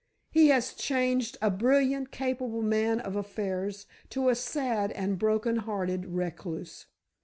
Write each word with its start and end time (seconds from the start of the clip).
He 0.31 0.47
has 0.47 0.73
changed 0.73 1.37
a 1.43 1.51
brilliant, 1.51 2.09
capable 2.09 2.63
man 2.63 2.99
of 3.01 3.15
affairs 3.15 3.85
to 4.09 4.29
a 4.29 4.33
sad 4.35 4.91
and 4.93 5.19
broken 5.19 5.57
hearted 5.57 6.07
recluse. 6.07 6.87